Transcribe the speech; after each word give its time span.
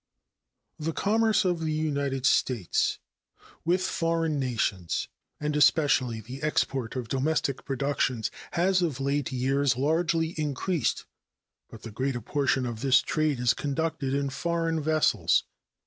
The 0.79 0.93
commerce 0.93 1.45
of 1.45 1.59
the 1.59 1.71
United 1.71 2.25
States 2.25 2.97
with 3.63 3.83
foreign 3.83 4.39
nations, 4.39 5.07
and 5.39 5.55
especially 5.55 6.19
the 6.21 6.41
export 6.41 6.95
of 6.95 7.07
domestic 7.07 7.65
productions, 7.65 8.31
has 8.53 8.81
of 8.81 8.99
late 8.99 9.31
years 9.31 9.77
largely 9.77 10.29
increased; 10.39 11.05
but 11.69 11.83
the 11.83 11.91
greater 11.91 12.19
portion 12.21 12.65
of 12.65 12.81
this 12.81 13.03
trade 13.03 13.39
is 13.39 13.53
conducted 13.53 14.15
in 14.15 14.31
foreign 14.31 14.81
vessels. 14.81 15.43